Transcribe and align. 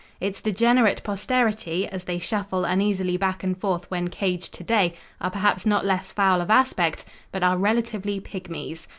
Its 0.19 0.41
degenerate 0.41 1.03
posterity, 1.03 1.87
as 1.87 2.05
they 2.05 2.17
shuffle 2.17 2.65
uneasily 2.65 3.17
back 3.17 3.43
and 3.43 3.59
forth 3.61 3.85
when 3.91 4.07
caged 4.07 4.51
to 4.51 4.63
day, 4.63 4.93
are 5.21 5.29
perhaps 5.29 5.63
not 5.63 5.85
less 5.85 6.11
foul 6.11 6.41
of 6.41 6.49
aspect, 6.49 7.05
but 7.31 7.43
are 7.43 7.55
relatively 7.55 8.19
pygmies. 8.19 8.87